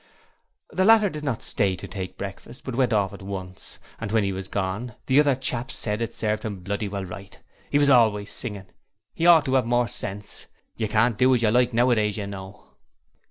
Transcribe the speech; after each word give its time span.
The 0.71 0.83
latter 0.83 1.11
did 1.11 1.23
not 1.23 1.43
stay 1.43 1.75
to 1.75 1.87
take 1.87 2.17
breakfast 2.17 2.63
but 2.63 2.73
went 2.73 2.91
off 2.91 3.13
at 3.13 3.21
once, 3.21 3.77
and 3.99 4.11
when 4.11 4.23
he 4.23 4.31
was 4.31 4.47
gone 4.47 4.95
the 5.05 5.19
other 5.19 5.35
chaps 5.35 5.77
said 5.77 6.01
it 6.01 6.15
served 6.15 6.41
him 6.41 6.61
bloody 6.63 6.87
well 6.87 7.05
right: 7.05 7.39
he 7.69 7.77
was 7.77 7.91
always 7.91 8.31
singing, 8.31 8.65
he 9.13 9.27
ought 9.27 9.45
to 9.45 9.53
have 9.53 9.67
more 9.67 9.87
sense. 9.87 10.47
You 10.75 10.87
can't 10.87 11.19
do 11.19 11.35
as 11.35 11.43
you 11.43 11.51
like 11.51 11.71
nowadays 11.71 12.17
you 12.17 12.25
know! 12.25 12.77